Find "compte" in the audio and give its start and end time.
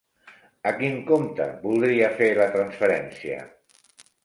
1.09-1.47